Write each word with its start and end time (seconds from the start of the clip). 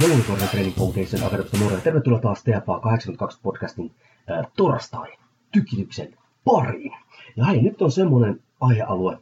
Joulukorjan 0.00 0.48
Training 0.48 0.76
Foundation 0.76 1.22
Akademista 1.22 1.58
nuorille. 1.58 1.82
Tervetuloa 1.82 2.20
taas 2.20 2.42
TFA 2.42 2.80
82 2.80 3.40
podcastin 3.42 3.90
äh, 4.30 4.46
torstai 4.56 5.12
tykityksen 5.52 6.14
pariin. 6.44 6.92
Ja 7.36 7.44
hei, 7.44 7.62
nyt 7.62 7.82
on 7.82 7.90
semmonen 7.90 8.40
aihealue, 8.60 9.18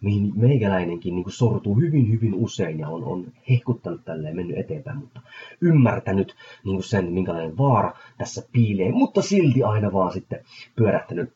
mihin 0.00 0.32
meikäläinenkin 0.36 1.14
niin 1.14 1.24
sortuu 1.28 1.74
hyvin, 1.74 2.12
hyvin 2.12 2.34
usein 2.34 2.78
ja 2.78 2.88
on, 2.88 3.04
on 3.04 3.32
hehkuttanut 3.50 4.04
tälleen 4.04 4.36
mennyt 4.36 4.58
eteenpäin, 4.58 4.98
mutta 4.98 5.20
ymmärtänyt 5.60 6.34
niin 6.64 6.82
sen, 6.82 7.12
minkälainen 7.12 7.58
vaara 7.58 7.96
tässä 8.18 8.42
piilee, 8.52 8.92
mutta 8.92 9.22
silti 9.22 9.62
aina 9.62 9.92
vaan 9.92 10.12
sitten 10.12 10.44
pyörähtänyt 10.76 11.32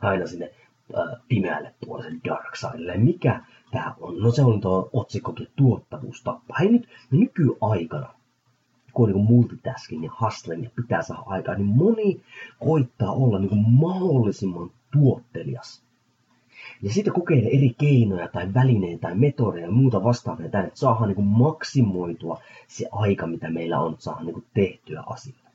aina 0.00 0.26
sinne 0.26 0.50
äh, 0.98 1.20
pimeälle 1.28 1.74
puolelle 1.84 2.20
dark 2.24 2.56
sidelle. 2.56 2.96
Mikä 2.96 3.40
tämä 3.70 3.94
on? 4.00 4.18
No 4.18 4.30
se 4.30 4.42
on 4.42 4.60
tuo 4.60 4.90
otsikkokin 4.92 5.48
tuottavuus 5.56 6.22
tappaa. 6.22 6.56
Hei 6.58 6.68
nyt 6.72 6.88
nykyaikana 7.10 8.19
kun 8.92 9.08
on 9.08 9.14
niin 9.14 9.24
multitasking 9.24 10.04
ja 10.04 10.10
hustling 10.20 10.64
ja 10.64 10.70
pitää 10.76 11.02
saada 11.02 11.22
aikaa, 11.26 11.54
niin 11.54 11.66
moni 11.66 12.20
koittaa 12.64 13.12
olla 13.12 13.38
niin 13.38 13.48
kuin 13.48 13.70
mahdollisimman 13.70 14.70
tuottelias. 14.92 15.82
Ja 16.82 16.92
sitten 16.92 17.12
kokeilee 17.12 17.56
eri 17.56 17.74
keinoja 17.78 18.28
tai 18.28 18.54
välineitä 18.54 19.00
tai 19.00 19.14
metodeja 19.14 19.66
ja 19.66 19.72
muuta 19.72 20.04
vastaavia 20.04 20.48
tänne, 20.48 20.68
että 20.68 20.80
saadaan 20.80 21.08
niin 21.08 21.14
kuin 21.14 21.26
maksimoitua 21.26 22.40
se 22.68 22.86
aika, 22.92 23.26
mitä 23.26 23.50
meillä 23.50 23.80
on, 23.80 23.92
että 23.92 24.04
saadaan 24.04 24.26
niin 24.26 24.34
kuin 24.34 24.46
tehtyä 24.54 25.02
asioita. 25.06 25.50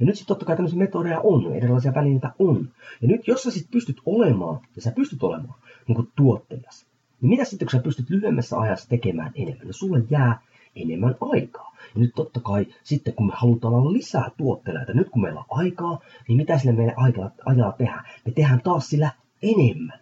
Ja 0.00 0.06
nyt 0.06 0.14
sitten 0.14 0.28
totta 0.28 0.44
kai 0.44 0.56
tämmöisiä 0.56 0.78
metodeja 0.78 1.20
on, 1.20 1.52
erilaisia 1.52 1.94
välineitä 1.94 2.30
on. 2.38 2.68
Ja 3.02 3.08
nyt 3.08 3.28
jos 3.28 3.42
sä 3.42 3.50
sitten 3.50 3.72
pystyt 3.72 4.00
olemaan, 4.06 4.60
ja 4.76 4.82
sä 4.82 4.92
pystyt 4.92 5.22
olemaan 5.22 5.58
niin 5.86 5.96
kuin 5.96 6.08
tuottelias, 6.16 6.86
niin 7.20 7.30
mitä 7.30 7.44
sitten 7.44 7.66
kun 7.66 7.72
sä 7.78 7.84
pystyt 7.84 8.10
lyhyemmässä 8.10 8.58
ajassa 8.58 8.88
tekemään 8.88 9.32
enemmän, 9.34 9.66
niin 9.66 9.74
sulle 9.74 10.02
jää 10.10 10.40
enemmän 10.76 11.14
aikaa. 11.20 11.76
Ja 11.94 12.00
nyt 12.00 12.10
totta 12.14 12.40
kai 12.40 12.66
sitten 12.82 13.14
kun 13.14 13.26
me 13.26 13.32
halutaan 13.36 13.74
olla 13.74 13.92
lisää 13.92 14.30
tuottelijoita, 14.36 14.92
nyt 14.92 15.10
kun 15.10 15.22
meillä 15.22 15.40
on 15.40 15.58
aikaa, 15.58 16.00
niin 16.28 16.36
mitä 16.36 16.58
sille 16.58 16.72
meidän 16.72 16.98
ajalla, 16.98 17.30
ajalla 17.46 17.72
tehdään? 17.72 18.04
Me 18.26 18.32
tehdään 18.32 18.60
taas 18.62 18.88
sillä 18.88 19.10
enemmän. 19.42 20.00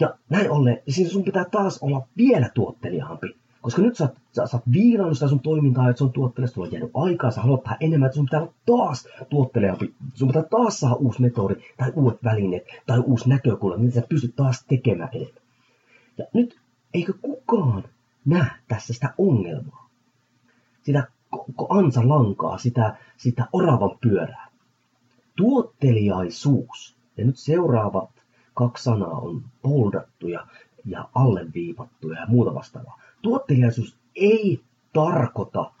Ja 0.00 0.14
näin 0.30 0.50
ollen, 0.50 0.82
niin 0.96 1.10
sun 1.10 1.24
pitää 1.24 1.44
taas 1.44 1.78
olla 1.78 2.06
vielä 2.16 2.50
tuottelijaampi. 2.54 3.26
Koska 3.62 3.82
nyt 3.82 3.96
sä, 3.96 4.08
sä, 4.32 4.46
sä 4.46 4.56
oot 4.56 4.72
viilannut 4.72 5.16
sitä 5.18 5.28
sun 5.28 5.40
toimintaa, 5.40 5.88
että 5.88 5.98
se 5.98 6.04
on 6.04 6.12
tuottelijaista, 6.12 6.54
sulla 6.54 6.66
on 6.66 6.72
jäänyt 6.72 6.90
aikaa, 6.94 7.30
sä 7.30 7.40
haluat 7.40 7.62
tehdä 7.62 7.76
enemmän, 7.80 8.06
että 8.06 8.16
sun 8.16 8.24
pitää 8.24 8.40
olla 8.40 8.52
taas 8.66 9.08
tuottelijaampi. 9.30 9.94
Sun 10.14 10.28
pitää 10.28 10.42
taas 10.42 10.80
saada 10.80 10.94
uusi 10.94 11.22
metodi, 11.22 11.54
tai 11.76 11.92
uudet 11.94 12.24
välineet, 12.24 12.64
tai 12.86 12.98
uusi 12.98 13.28
näkökulma, 13.28 13.76
niin 13.76 13.92
sä 13.92 14.02
pystyt 14.08 14.36
taas 14.36 14.64
tekemään 14.68 15.08
enemmän. 15.12 15.42
Ja 16.18 16.24
nyt, 16.32 16.60
eikö 16.94 17.12
kukaan 17.22 17.84
näe 18.24 18.50
tässä 18.68 18.92
sitä 18.92 19.14
ongelmaa? 19.18 19.90
Sitä 20.82 21.08
ansa 21.68 22.08
lankaa, 22.08 22.58
sitä, 22.58 22.96
sitä 23.16 23.46
oravan 23.52 23.98
pyörää. 24.00 24.48
Tuotteliaisuus. 25.36 26.96
Ja 27.16 27.24
nyt 27.24 27.36
seuraavat 27.36 28.10
kaksi 28.54 28.84
sanaa 28.84 29.20
on 29.20 29.42
poldattu 29.62 30.28
ja, 30.28 30.46
ja 30.84 31.08
alleviivattu 31.14 32.10
ja 32.10 32.26
muuta 32.28 32.54
vastaavaa. 32.54 33.00
Tuotteliaisuus 33.22 33.96
ei 34.14 34.60
tarkoita 34.92 35.72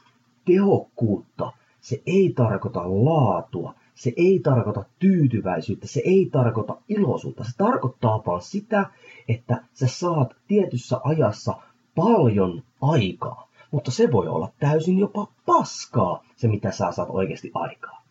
tehokkuutta, 0.44 1.52
se 1.80 2.02
ei 2.06 2.32
tarkoita 2.36 2.80
laatua, 3.04 3.74
se 3.94 4.12
ei 4.16 4.38
tarkoita 4.38 4.84
tyytyväisyyttä, 4.98 5.86
se 5.86 6.02
ei 6.04 6.28
tarkoita 6.32 6.76
iloisuutta. 6.88 7.44
Se 7.44 7.56
tarkoittaa 7.56 8.22
vaan 8.26 8.42
sitä, 8.42 8.90
että 9.28 9.64
sä 9.72 9.86
saat 9.86 10.36
tietyssä 10.48 11.00
ajassa 11.04 11.54
paljon 11.94 12.62
aikaa. 12.82 13.48
Mutta 13.70 13.90
se 13.90 14.12
voi 14.12 14.28
olla 14.28 14.52
täysin 14.60 14.98
jopa 14.98 15.26
paskaa, 15.46 16.24
se 16.36 16.48
mitä 16.48 16.70
sä 16.70 16.92
saat 16.92 17.08
oikeasti 17.10 17.50
aikaa. 17.54 18.02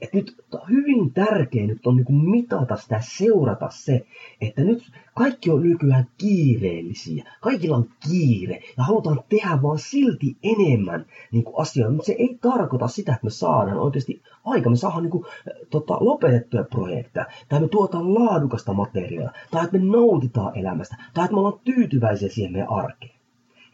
Et 0.00 0.12
nyt 0.12 0.44
hyvin 0.68 1.12
tärkeä 1.12 1.66
nyt 1.66 1.86
on 1.86 1.96
niin 1.96 2.30
mitata 2.30 2.76
sitä, 2.76 3.00
seurata 3.18 3.70
se, 3.70 4.06
että 4.40 4.64
nyt 4.64 4.92
kaikki 5.14 5.50
on 5.50 5.62
nykyään 5.62 6.06
kiireellisiä. 6.18 7.24
Kaikilla 7.40 7.76
on 7.76 7.88
kiire 8.08 8.62
ja 8.76 8.84
halutaan 8.84 9.20
tehdä 9.28 9.62
vaan 9.62 9.78
silti 9.78 10.36
enemmän 10.42 11.06
niin 11.32 11.44
asioita. 11.56 11.92
Mutta 11.92 12.06
se 12.06 12.12
ei 12.18 12.38
tarkoita 12.40 12.88
sitä, 12.88 13.12
että 13.12 13.24
me 13.24 13.30
saadaan 13.30 13.78
oikeasti 13.78 14.22
aika. 14.44 14.70
Me 14.70 14.76
saadaan 14.76 15.02
niin 15.02 15.24
tota, 15.70 15.96
lopetettuja 16.00 16.64
projekteja, 16.64 17.26
tai 17.48 17.60
me 17.60 17.68
tuotaan 17.68 18.14
laadukasta 18.14 18.72
materiaalia, 18.72 19.32
tai 19.50 19.64
että 19.64 19.78
me 19.78 19.84
nautitaan 19.84 20.58
elämästä, 20.58 20.96
tai 21.14 21.24
että 21.24 21.34
me 21.34 21.38
ollaan 21.38 21.60
tyytyväisiä 21.64 22.28
siihen 22.28 22.52
meidän 22.52 22.70
arkeen. 22.70 23.14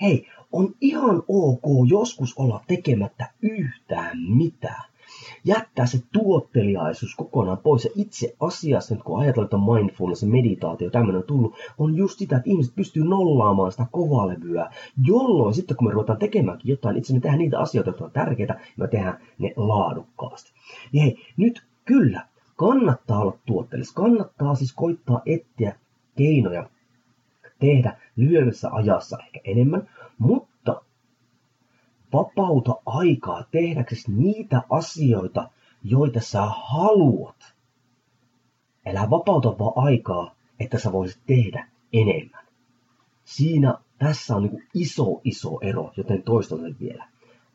Hei, 0.01 0.27
on 0.53 0.75
ihan 0.81 1.23
ok 1.29 1.65
joskus 1.91 2.35
olla 2.39 2.65
tekemättä 2.67 3.31
yhtään 3.43 4.19
mitään 4.19 4.90
jättää 5.45 5.87
se 5.87 5.99
tuotteliaisuus 6.13 7.15
kokonaan 7.17 7.59
pois. 7.59 7.85
Ja 7.85 7.91
itse 7.95 8.35
asiassa, 8.41 8.97
kun 8.97 9.21
ajatellaan, 9.21 9.47
että 9.47 9.73
mindfulness 9.75 10.23
ja 10.23 10.29
meditaatio 10.29 10.91
tämmöinen 10.91 11.17
on 11.17 11.27
tullut, 11.27 11.55
on 11.79 11.97
just 11.97 12.19
sitä, 12.19 12.37
että 12.37 12.51
ihmiset 12.51 12.75
pystyy 12.75 13.05
nollaamaan 13.05 13.73
sitä 13.73 13.87
kovalevyä, 13.93 14.71
jolloin 15.07 15.55
sitten 15.55 15.77
kun 15.77 15.87
me 15.87 15.93
ruvetaan 15.93 16.19
tekemäänkin 16.19 16.71
jotain, 16.71 16.97
itse 16.97 17.15
me 17.15 17.21
tehdään 17.21 17.39
niitä 17.39 17.59
asioita, 17.59 17.91
jotka 17.91 18.05
on 18.05 18.11
tärkeitä, 18.11 18.53
ja 18.53 18.61
me 18.77 18.89
tehdään 18.89 19.19
ne 19.39 19.53
laadukkaasti. 19.57 20.53
Niin 20.93 21.03
hei, 21.03 21.17
nyt 21.37 21.63
kyllä, 21.85 22.27
kannattaa 22.57 23.21
olla 23.21 23.39
tuottelias. 23.47 23.93
Kannattaa 23.93 24.55
siis 24.55 24.73
koittaa 24.73 25.23
etsiä 25.27 25.75
keinoja 26.17 26.69
tehdä 27.59 27.97
lyhyemmässä 28.17 28.69
ajassa 28.73 29.19
ehkä 29.27 29.41
enemmän, 29.45 29.89
mutta 30.19 30.50
vapauta 32.13 32.75
aikaa 32.87 33.45
tehdäksesi 33.51 34.13
niitä 34.13 34.63
asioita, 34.71 35.51
joita 35.85 36.21
sä 36.21 36.43
haluat. 36.43 37.55
Älä 38.87 39.11
vapauta 39.11 39.59
vaan 39.59 39.73
aikaa, 39.77 40.35
että 40.61 40.79
sä 40.79 40.93
voisit 40.93 41.23
tehdä 41.27 41.69
enemmän. 41.93 42.45
Siinä 43.25 43.75
tässä 43.99 44.37
on 44.37 44.43
niin 44.43 44.69
iso, 44.75 45.21
iso 45.25 45.59
ero, 45.63 45.93
joten 45.97 46.23
toistan 46.23 46.61
sen 46.61 46.77
vielä. 46.81 47.09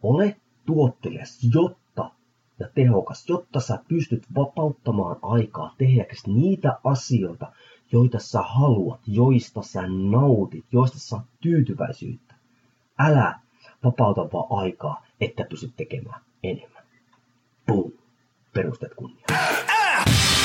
Ole 0.03 0.37
tuottelias, 0.65 1.39
jotta 1.53 2.11
ja 2.59 2.69
tehokas, 2.75 3.29
jotta 3.29 3.59
sä 3.59 3.79
pystyt 3.87 4.23
vapauttamaan 4.35 5.15
aikaa 5.21 5.75
tehdäksesi 5.77 6.31
niitä 6.31 6.79
asioita, 6.83 7.51
joita 7.91 8.19
sä 8.19 8.41
haluat, 8.41 8.99
joista 9.07 9.61
sä 9.61 9.87
nautit, 9.87 10.65
joista 10.71 10.99
sä 10.99 11.19
tyytyväisyyttä. 11.41 12.35
Älä 12.99 13.39
vapauta 13.85 14.21
vaan 14.21 14.61
aikaa, 14.61 15.05
että 15.21 15.45
pystyt 15.49 15.75
tekemään 15.77 16.21
enemmän. 16.43 16.83
Boom. 17.67 17.91
Perusteet 18.53 18.93
kunnia. 18.95 19.25
Ah! 19.31 20.44